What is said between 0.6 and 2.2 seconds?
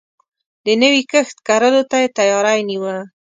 د نوی کښت کرلو ته يې